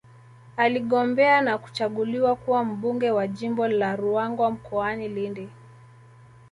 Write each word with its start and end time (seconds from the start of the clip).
Aligombea 0.57 1.41
na 1.41 1.57
kuchaguliwa 1.57 2.35
kuwa 2.35 2.63
Mbunge 2.65 3.11
wa 3.11 3.27
Jimbo 3.27 3.67
la 3.67 3.95
Ruangwa 3.95 4.51
mkoani 4.51 5.07
Lindi 5.09 5.49